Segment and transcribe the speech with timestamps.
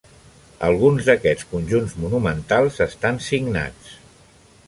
[0.67, 3.93] Alguns d'aquests conjunts monumentals estan signats.